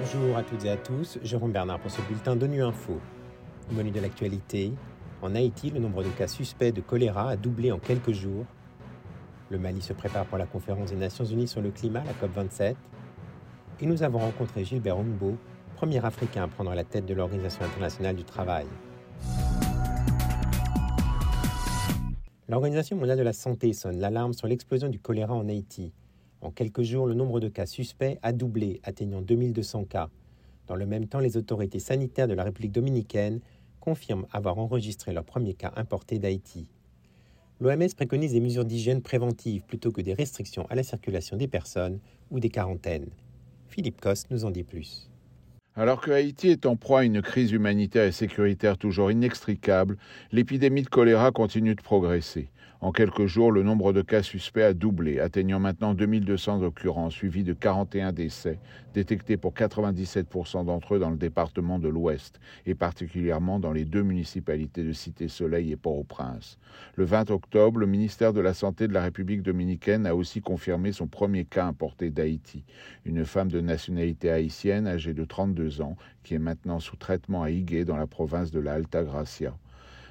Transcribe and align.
Bonjour 0.00 0.36
à 0.36 0.42
toutes 0.42 0.64
et 0.64 0.70
à 0.70 0.76
tous, 0.76 1.18
Jérôme 1.22 1.52
Bernard 1.52 1.80
pour 1.80 1.90
ce 1.90 2.00
bulletin 2.02 2.36
d'ONU 2.36 2.62
Info. 2.62 3.00
Au 3.70 3.74
menu 3.74 3.90
de 3.90 4.00
l'actualité, 4.00 4.72
en 5.22 5.34
Haïti, 5.34 5.70
le 5.70 5.80
nombre 5.80 6.02
de 6.02 6.08
cas 6.10 6.28
suspects 6.28 6.72
de 6.72 6.80
choléra 6.80 7.30
a 7.30 7.36
doublé 7.36 7.72
en 7.72 7.78
quelques 7.78 8.12
jours. 8.12 8.44
Le 9.50 9.58
Mali 9.58 9.80
se 9.80 9.92
prépare 9.92 10.26
pour 10.26 10.38
la 10.38 10.46
conférence 10.46 10.90
des 10.90 10.96
Nations 10.96 11.24
Unies 11.24 11.48
sur 11.48 11.62
le 11.62 11.70
climat, 11.70 12.02
la 12.04 12.12
COP27. 12.12 12.74
Et 13.80 13.86
nous 13.86 14.02
avons 14.02 14.18
rencontré 14.18 14.64
Gilbert 14.64 14.98
Humbo, 14.98 15.36
premier 15.76 16.04
Africain 16.04 16.44
à 16.44 16.48
prendre 16.48 16.74
la 16.74 16.84
tête 16.84 17.06
de 17.06 17.14
l'Organisation 17.14 17.64
internationale 17.64 18.16
du 18.16 18.24
travail. 18.24 18.66
L'Organisation 22.46 22.98
mondiale 22.98 23.16
de 23.16 23.22
la 23.22 23.32
santé 23.32 23.72
sonne 23.72 24.00
l'alarme 24.00 24.34
sur 24.34 24.46
l'explosion 24.46 24.90
du 24.90 24.98
choléra 24.98 25.32
en 25.32 25.48
Haïti. 25.48 25.94
En 26.42 26.50
quelques 26.50 26.82
jours, 26.82 27.06
le 27.06 27.14
nombre 27.14 27.40
de 27.40 27.48
cas 27.48 27.64
suspects 27.64 28.18
a 28.22 28.32
doublé, 28.34 28.80
atteignant 28.82 29.22
2200 29.22 29.84
cas. 29.84 30.10
Dans 30.66 30.76
le 30.76 30.84
même 30.84 31.06
temps, 31.06 31.20
les 31.20 31.38
autorités 31.38 31.78
sanitaires 31.78 32.28
de 32.28 32.34
la 32.34 32.44
République 32.44 32.72
dominicaine 32.72 33.40
confirment 33.80 34.26
avoir 34.30 34.58
enregistré 34.58 35.14
leur 35.14 35.24
premier 35.24 35.54
cas 35.54 35.72
importé 35.76 36.18
d'Haïti. 36.18 36.68
L'OMS 37.60 37.94
préconise 37.96 38.32
des 38.32 38.40
mesures 38.40 38.66
d'hygiène 38.66 39.00
préventives 39.00 39.64
plutôt 39.64 39.90
que 39.90 40.02
des 40.02 40.12
restrictions 40.12 40.66
à 40.68 40.74
la 40.74 40.82
circulation 40.82 41.38
des 41.38 41.48
personnes 41.48 41.98
ou 42.30 42.40
des 42.40 42.50
quarantaines. 42.50 43.08
Philippe 43.68 44.02
Coste 44.02 44.30
nous 44.30 44.44
en 44.44 44.50
dit 44.50 44.64
plus. 44.64 45.08
Alors 45.76 46.00
que 46.00 46.12
Haïti 46.12 46.50
est 46.50 46.66
en 46.66 46.76
proie 46.76 47.00
à 47.00 47.04
une 47.04 47.20
crise 47.20 47.50
humanitaire 47.50 48.04
et 48.04 48.12
sécuritaire 48.12 48.78
toujours 48.78 49.10
inextricable, 49.10 49.96
l'épidémie 50.30 50.82
de 50.82 50.88
choléra 50.88 51.32
continue 51.32 51.74
de 51.74 51.82
progresser. 51.82 52.48
En 52.84 52.92
quelques 52.92 53.24
jours, 53.24 53.50
le 53.50 53.62
nombre 53.62 53.94
de 53.94 54.02
cas 54.02 54.22
suspects 54.22 54.62
a 54.62 54.74
doublé, 54.74 55.18
atteignant 55.18 55.58
maintenant 55.58 55.94
2200 55.94 56.62
occurrences, 56.62 57.14
suivies 57.14 57.42
de 57.42 57.54
41 57.54 58.12
décès, 58.12 58.58
détectés 58.92 59.38
pour 59.38 59.54
97% 59.54 60.66
d'entre 60.66 60.96
eux 60.96 60.98
dans 60.98 61.08
le 61.08 61.16
département 61.16 61.78
de 61.78 61.88
l'Ouest, 61.88 62.40
et 62.66 62.74
particulièrement 62.74 63.58
dans 63.58 63.72
les 63.72 63.86
deux 63.86 64.02
municipalités 64.02 64.82
de 64.82 64.92
Cité-Soleil 64.92 65.72
et 65.72 65.76
Port-au-Prince. 65.76 66.58
Le 66.96 67.04
20 67.04 67.30
octobre, 67.30 67.80
le 67.80 67.86
ministère 67.86 68.34
de 68.34 68.42
la 68.42 68.52
Santé 68.52 68.86
de 68.86 68.92
la 68.92 69.02
République 69.02 69.42
dominicaine 69.42 70.04
a 70.04 70.14
aussi 70.14 70.42
confirmé 70.42 70.92
son 70.92 71.06
premier 71.06 71.46
cas 71.46 71.64
importé 71.64 72.10
d'Haïti, 72.10 72.64
une 73.06 73.24
femme 73.24 73.50
de 73.50 73.62
nationalité 73.62 74.30
haïtienne 74.30 74.86
âgée 74.86 75.14
de 75.14 75.24
32 75.24 75.63
qui 76.22 76.34
est 76.34 76.38
maintenant 76.38 76.80
sous 76.80 76.96
traitement 76.96 77.42
à 77.42 77.50
Higué 77.50 77.84
dans 77.84 77.96
la 77.96 78.06
province 78.06 78.50
de 78.50 78.60
la 78.60 78.74
Alta 78.74 79.04
Gracia. 79.04 79.56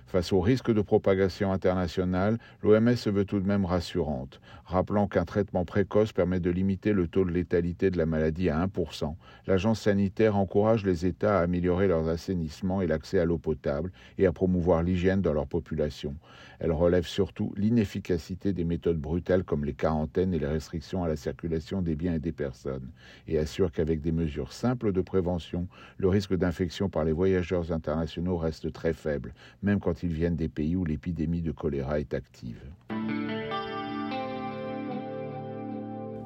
Face 0.07 0.31
au 0.31 0.39
risque 0.39 0.71
de 0.71 0.81
propagation 0.81 1.51
internationale, 1.51 2.37
l'OMS 2.61 2.95
se 2.95 3.09
veut 3.09 3.25
tout 3.25 3.39
de 3.39 3.47
même 3.47 3.65
rassurante, 3.65 4.39
rappelant 4.65 5.07
qu'un 5.07 5.25
traitement 5.25 5.65
précoce 5.65 6.13
permet 6.13 6.39
de 6.39 6.51
limiter 6.51 6.93
le 6.93 7.07
taux 7.07 7.25
de 7.25 7.31
létalité 7.31 7.89
de 7.89 7.97
la 7.97 8.05
maladie 8.05 8.49
à 8.49 8.63
1%. 8.63 9.15
L'agence 9.47 9.81
sanitaire 9.81 10.37
encourage 10.37 10.85
les 10.85 11.07
États 11.07 11.39
à 11.39 11.43
améliorer 11.43 11.87
leurs 11.87 12.09
assainissements 12.09 12.81
et 12.81 12.87
l'accès 12.87 13.17
à 13.17 13.25
l'eau 13.25 13.39
potable 13.39 13.91
et 14.17 14.27
à 14.27 14.31
promouvoir 14.31 14.83
l'hygiène 14.83 15.21
dans 15.21 15.33
leur 15.33 15.47
population. 15.47 16.15
Elle 16.59 16.71
relève 16.71 17.05
surtout 17.05 17.53
l'inefficacité 17.57 18.53
des 18.53 18.63
méthodes 18.63 18.99
brutales 18.99 19.43
comme 19.43 19.65
les 19.65 19.73
quarantaines 19.73 20.33
et 20.33 20.39
les 20.39 20.47
restrictions 20.47 21.03
à 21.03 21.07
la 21.07 21.15
circulation 21.15 21.81
des 21.81 21.95
biens 21.95 22.13
et 22.13 22.19
des 22.19 22.31
personnes, 22.31 22.89
et 23.27 23.37
assure 23.37 23.71
qu'avec 23.71 24.01
des 24.01 24.11
mesures 24.11 24.53
simples 24.53 24.91
de 24.91 25.01
prévention, 25.01 25.67
le 25.97 26.07
risque 26.07 26.35
d'infection 26.35 26.87
par 26.87 27.03
les 27.03 27.11
voyageurs 27.11 27.71
internationaux 27.71 28.37
reste 28.37 28.71
très 28.71 28.93
faible, 28.93 29.33
même 29.61 29.79
quand 29.79 29.92
ils 30.01 30.13
viennent 30.13 30.35
des 30.35 30.49
pays 30.49 30.75
où 30.75 30.85
l'épidémie 30.85 31.41
de 31.41 31.51
choléra 31.51 31.99
est 31.99 32.13
active. 32.13 32.61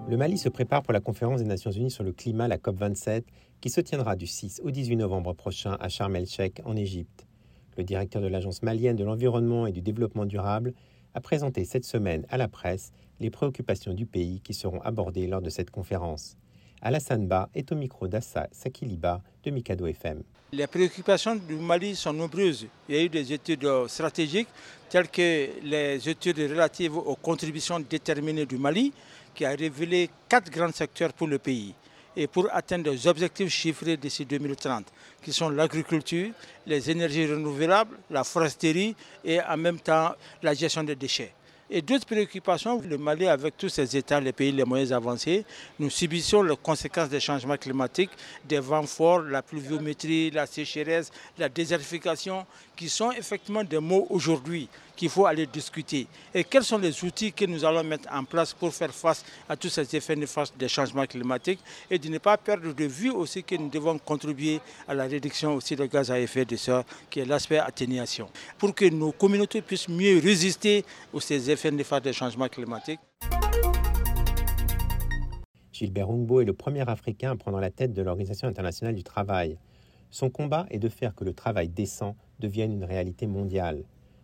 Le 0.10 0.16
Mali 0.16 0.38
se 0.38 0.48
prépare 0.48 0.84
pour 0.84 0.94
la 0.94 1.02
conférence 1.02 1.42
des 1.42 1.48
Nations 1.48 1.72
Unies 1.72 1.92
sur 1.92 2.06
le 2.06 2.14
climat, 2.14 2.48
la 2.48 2.58
COP27, 2.58 3.24
qui 3.60 3.70
se 3.70 3.82
tiendra 3.82 4.16
du 4.16 4.26
6 4.26 4.62
au 4.64 4.72
18 4.72 4.96
novembre 4.96 5.34
prochain 5.34 5.76
à 5.82 5.90
Sharm 5.90 6.16
el-Sheikh, 6.16 6.62
en 6.64 6.78
Égypte. 6.78 7.28
Le 7.78 7.84
directeur 7.84 8.22
de 8.22 8.28
l'Agence 8.28 8.64
malienne 8.64 8.96
de 8.96 9.04
l'environnement 9.04 9.68
et 9.68 9.74
du 9.74 9.82
développement 9.82 10.26
durable 10.26 10.74
a 11.14 11.20
présenté 11.20 11.66
cette 11.66 11.84
semaine 11.84 12.26
à 12.30 12.38
la 12.38 12.48
presse 12.48 12.92
les 13.20 13.30
préoccupations 13.30 13.94
du 13.94 14.06
pays 14.06 14.40
qui 14.40 14.54
seront 14.54 14.80
abordées 14.82 15.28
lors 15.28 15.42
de 15.42 15.50
cette 15.50 15.72
conférence. 15.72 16.38
Alassane 16.82 17.28
Ba 17.28 17.50
est 17.56 17.72
au 17.72 17.76
micro 17.76 18.08
d'Assa 18.08 18.48
Sakiliba 18.52 19.22
de 19.44 19.52
Mikado 19.52 19.88
FM. 19.88 20.22
Les 20.52 20.68
préoccupations 20.68 21.36
du 21.36 21.56
Mali 21.56 21.96
sont 21.96 22.14
nombreuses. 22.14 22.68
Il 22.88 22.96
y 22.96 23.00
a 23.00 23.04
eu 23.04 23.10
des 23.10 23.34
études 23.34 23.68
stratégiques 23.88 24.48
telles 24.90 25.10
que 25.10 25.50
les 25.64 26.08
études 26.08 26.38
relatives 26.38 26.96
aux 26.96 27.16
contributions 27.16 27.80
déterminées 27.80 28.46
du 28.46 28.58
Mali 28.58 28.94
qui 29.36 29.44
a 29.46 29.50
révélé 29.50 30.10
quatre 30.30 30.50
grands 30.50 30.72
secteurs 30.72 31.14
pour 31.14 31.28
le 31.28 31.38
pays 31.38 31.74
et 32.16 32.28
pour 32.28 32.48
atteindre 32.52 32.92
des 32.92 33.06
objectifs 33.08 33.50
chiffrés 33.50 33.98
d'ici 33.98 34.26
2030, 34.26 34.86
qui 35.22 35.32
sont 35.32 35.50
l'agriculture, 35.50 36.32
les 36.66 36.90
énergies 36.90 37.28
renouvelables, 37.28 37.98
la 38.10 38.24
foresterie 38.24 38.96
et 39.24 39.40
en 39.42 39.58
même 39.58 39.80
temps 39.80 40.14
la 40.42 40.54
gestion 40.56 40.84
des 40.84 40.96
déchets. 40.96 41.34
Et 41.70 41.82
d'autres 41.82 42.06
préoccupations, 42.06 42.82
le 42.82 42.98
Mali, 42.98 43.28
avec 43.28 43.58
tous 43.58 43.68
ces 43.68 43.98
États, 43.98 44.22
les 44.22 44.32
pays 44.32 44.54
les 44.54 44.64
moyens 44.64 44.94
avancés, 44.94 45.44
nous 45.80 45.90
subissons 45.90 46.42
les 46.42 46.56
conséquences 46.56 47.10
des 47.10 47.20
changements 47.20 47.58
climatiques, 47.58 48.12
des 48.46 48.60
vents 48.60 48.84
forts, 48.84 49.20
la 49.20 49.42
pluviométrie, 49.42 50.32
la 50.32 50.46
sécheresse, 50.46 51.12
la 51.38 51.50
désertification, 51.50 52.46
qui 52.76 52.88
sont 52.88 53.12
effectivement 53.12 53.66
des 53.66 53.80
mots 53.80 54.08
aujourd'hui 54.10 54.70
qu'il 54.98 55.10
faut 55.10 55.26
aller 55.26 55.46
discuter. 55.46 56.08
Et 56.34 56.44
quels 56.44 56.64
sont 56.64 56.80
les 56.80 57.04
outils 57.06 57.32
que 57.32 57.46
nous 57.46 57.64
allons 57.64 57.84
mettre 57.84 58.10
en 58.12 58.26
place 58.26 58.54
pour 58.54 58.74
faire 58.74 58.94
face 58.94 59.24
à 59.48 59.56
tous 59.56 59.70
ces 59.70 59.96
effets 59.96 60.16
néfastes 60.16 60.58
des 60.58 60.68
changements 60.68 61.06
climatiques 61.06 61.60
et 61.90 61.98
de 61.98 62.10
ne 62.10 62.18
pas 62.18 62.36
perdre 62.38 62.74
de 62.74 62.84
vue 62.86 63.12
aussi 63.12 63.44
que 63.44 63.56
nous 63.56 63.70
devons 63.70 63.98
contribuer 64.00 64.60
à 64.88 64.94
la 64.94 65.06
réduction 65.06 65.56
aussi 65.56 65.76
des 65.76 65.88
gaz 65.88 66.12
à 66.12 66.20
effet 66.20 66.44
de 66.44 66.56
serre, 66.56 66.84
qui 67.10 67.20
est 67.20 67.26
l'aspect 67.26 67.60
atténuation, 67.60 68.28
pour 68.58 68.74
que 68.74 68.90
nos 68.90 69.12
communautés 69.12 69.62
puissent 69.62 69.88
mieux 69.88 70.20
résister 70.20 70.84
aux 71.14 71.20
ces 71.20 71.50
effets 71.50 71.72
néfastes 71.72 72.04
des 72.04 72.14
changements 72.14 72.50
climatiques. 72.50 73.00
Gilbert 75.72 76.10
Humbo 76.10 76.42
est 76.42 76.46
le 76.46 76.54
premier 76.54 76.90
Africain 76.90 77.32
à 77.32 77.36
prendre 77.36 77.60
la 77.60 77.70
tête 77.70 77.94
de 77.94 78.02
l'Organisation 78.02 78.48
internationale 78.48 78.96
du 78.96 79.04
travail. 79.04 79.60
Son 80.10 80.32
combat 80.32 80.66
est 80.72 80.80
de 80.80 80.90
faire 80.90 81.14
que 81.14 81.24
le 81.24 81.34
travail 81.34 81.70
décent 81.70 82.16
devienne 82.40 82.72
une 82.72 82.84
réalité 82.84 83.28
mondiale. 83.28 83.84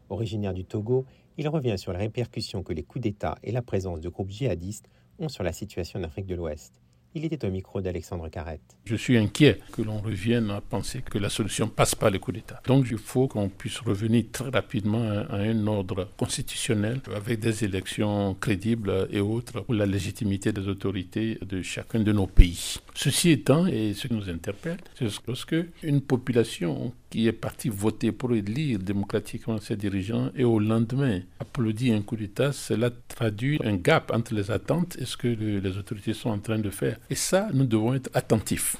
Originaire 0.09 0.53
du 0.53 0.65
Togo, 0.65 1.05
il 1.37 1.47
revient 1.47 1.77
sur 1.77 1.91
les 1.93 1.99
répercussions 1.99 2.63
que 2.63 2.73
les 2.73 2.83
coups 2.83 3.03
d'État 3.03 3.37
et 3.43 3.51
la 3.51 3.61
présence 3.61 4.01
de 4.01 4.09
groupes 4.09 4.29
djihadistes 4.29 4.89
ont 5.19 5.29
sur 5.29 5.43
la 5.43 5.53
situation 5.53 5.99
en 5.99 6.03
Afrique 6.03 6.27
de 6.27 6.35
l'Ouest. 6.35 6.83
Il 7.15 7.25
était 7.25 7.45
au 7.45 7.51
micro 7.51 7.79
d'Alexandre 7.79 8.27
Carrette. 8.27 8.75
Je 8.85 8.95
suis 8.95 9.17
inquiet 9.17 9.59
que 9.71 9.83
l'on 9.83 9.99
revienne 9.99 10.49
à 10.49 10.61
penser 10.61 11.03
que 11.03 11.19
la 11.19 11.29
solution 11.29 11.67
passe 11.67 11.93
par 11.93 12.09
les 12.09 12.17
coups 12.17 12.37
d'État. 12.37 12.59
Donc 12.65 12.87
il 12.89 12.97
faut 12.97 13.27
qu'on 13.27 13.49
puisse 13.49 13.77
revenir 13.79 14.25
très 14.31 14.49
rapidement 14.49 15.03
à 15.29 15.35
un 15.35 15.67
ordre 15.67 16.09
constitutionnel 16.17 17.01
avec 17.15 17.39
des 17.39 17.63
élections 17.63 18.35
crédibles 18.41 19.07
et 19.11 19.19
autres 19.19 19.61
pour 19.61 19.75
la 19.75 19.85
légitimité 19.85 20.51
des 20.51 20.67
autorités 20.67 21.37
de 21.45 21.61
chacun 21.61 21.99
de 21.99 22.11
nos 22.11 22.25
pays. 22.25 22.77
Ceci 22.95 23.29
étant, 23.29 23.67
et 23.67 23.93
ce 23.93 24.07
qui 24.07 24.15
nous 24.15 24.29
interpelle, 24.29 24.77
c'est 24.95 25.07
lorsque 25.27 25.55
une 25.83 26.01
population 26.01 26.93
qui 27.13 27.27
est 27.27 27.31
partie 27.31 27.69
voter 27.69 28.11
pour 28.11 28.33
élire 28.33 28.79
démocratiquement 28.79 29.59
ses 29.59 29.75
dirigeants 29.75 30.31
et 30.35 30.43
au 30.43 30.57
lendemain 30.57 31.19
applaudit 31.39 31.91
un 31.93 32.01
coup 32.01 32.15
d'État, 32.15 32.51
cela 32.51 32.89
traduit 33.07 33.59
un 33.63 33.75
gap 33.75 34.11
entre 34.11 34.33
les 34.33 34.49
attentes 34.49 34.97
et 34.99 35.05
ce 35.05 35.15
que 35.15 35.27
les 35.27 35.77
autorités 35.77 36.15
sont 36.15 36.31
en 36.31 36.39
train 36.39 36.57
de 36.57 36.71
faire. 36.71 36.97
Et 37.11 37.15
ça, 37.15 37.49
nous 37.53 37.65
devons 37.65 37.93
être 37.93 38.09
attentifs 38.15 38.77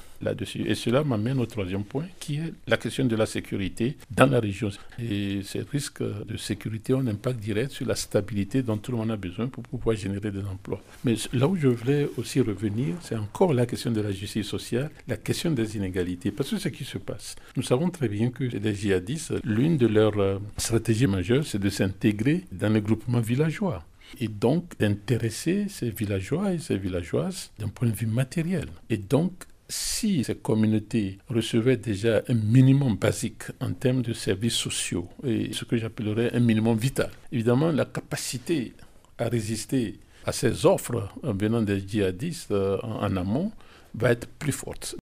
Et 0.66 0.74
cela 0.74 1.04
m'amène 1.04 1.38
au 1.40 1.46
troisième 1.46 1.84
point, 1.84 2.06
qui 2.20 2.36
est 2.36 2.52
la 2.66 2.76
question 2.76 3.04
de 3.04 3.16
la 3.16 3.26
sécurité 3.26 3.96
dans 4.10 4.26
la 4.26 4.40
région. 4.40 4.70
Et 4.98 5.40
ces 5.42 5.60
risques 5.60 6.02
de 6.02 6.36
sécurité 6.36 6.94
ont 6.94 7.00
un 7.00 7.06
impact 7.08 7.40
direct 7.40 7.70
sur 7.72 7.86
la 7.86 7.94
stabilité 7.94 8.62
dont 8.62 8.76
tout 8.78 8.92
le 8.92 8.98
monde 8.98 9.10
a 9.10 9.16
besoin 9.16 9.48
pour 9.48 9.62
pouvoir 9.62 9.96
générer 9.96 10.30
des 10.30 10.44
emplois. 10.44 10.82
Mais 11.04 11.14
là 11.32 11.46
où 11.48 11.56
je 11.56 11.68
voulais 11.68 12.08
aussi 12.16 12.40
revenir, 12.40 12.94
c'est 13.00 13.16
encore 13.16 13.52
la 13.52 13.66
question 13.66 13.90
de 13.90 14.00
la 14.00 14.12
justice 14.12 14.46
sociale, 14.46 14.90
la 15.08 15.16
question 15.16 15.50
des 15.50 15.76
inégalités. 15.76 16.30
Parce 16.30 16.50
que 16.50 16.58
ce 16.58 16.68
qui 16.68 16.84
se 16.84 16.98
passe, 16.98 17.36
nous 17.56 17.62
savons 17.62 17.90
très 17.90 18.08
bien 18.08 18.30
que 18.30 18.44
les 18.44 18.74
djihadistes, 18.74 19.34
l'une 19.44 19.76
de 19.76 19.86
leurs 19.86 20.18
euh, 20.18 20.38
stratégies 20.56 21.06
majeures, 21.06 21.44
c'est 21.46 21.58
de 21.58 21.68
s'intégrer 21.70 22.44
dans 22.52 22.72
les 22.72 22.80
groupements 22.80 23.20
villageois 23.20 23.84
et 24.20 24.28
donc 24.28 24.78
d'intéresser 24.78 25.66
ces 25.68 25.90
villageois 25.90 26.52
et 26.52 26.58
ces 26.58 26.76
villageoises 26.76 27.50
d'un 27.58 27.68
point 27.68 27.88
de 27.88 27.94
vue 27.94 28.06
matériel. 28.06 28.66
Et 28.90 28.96
donc 28.96 29.32
si 29.68 30.24
ces 30.24 30.34
communautés 30.34 31.18
recevaient 31.28 31.76
déjà 31.76 32.22
un 32.28 32.34
minimum 32.34 32.96
basique 32.96 33.44
en 33.60 33.72
termes 33.72 34.02
de 34.02 34.12
services 34.12 34.54
sociaux 34.54 35.08
et 35.24 35.52
ce 35.52 35.64
que 35.64 35.76
j'appellerais 35.76 36.34
un 36.34 36.40
minimum 36.40 36.76
vital, 36.76 37.10
évidemment 37.32 37.72
la 37.72 37.84
capacité 37.84 38.72
à 39.18 39.28
résister 39.28 40.00
à 40.26 40.32
ces 40.32 40.66
offres 40.66 41.08
venant 41.22 41.62
des 41.62 41.80
djihadistes 41.86 42.50
euh, 42.50 42.78
en 42.82 43.16
amont 43.16 43.52
va 43.94 44.10
être 44.10 44.26
plus 44.26 44.52
forte. 44.52 44.96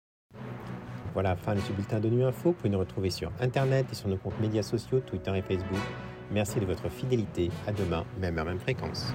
Voilà, 1.13 1.35
fin 1.35 1.55
de 1.55 1.59
ce 1.59 1.71
bulletin 1.71 1.99
de 1.99 2.09
Nuit 2.09 2.23
Info. 2.23 2.49
Vous 2.49 2.53
pouvez 2.53 2.69
nous 2.69 2.79
retrouver 2.79 3.09
sur 3.09 3.31
Internet 3.41 3.87
et 3.91 3.95
sur 3.95 4.07
nos 4.07 4.17
comptes 4.17 4.39
médias 4.39 4.63
sociaux, 4.63 5.01
Twitter 5.01 5.31
et 5.35 5.41
Facebook. 5.41 5.79
Merci 6.31 6.59
de 6.59 6.65
votre 6.65 6.89
fidélité. 6.89 7.49
À 7.67 7.71
demain, 7.71 8.05
même 8.19 8.37
heure, 8.37 8.45
même 8.45 8.59
fréquence. 8.59 9.13